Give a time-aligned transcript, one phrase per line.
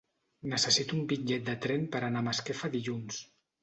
[0.53, 3.27] Necessito un bitllet de tren per anar a Masquefa dilluns.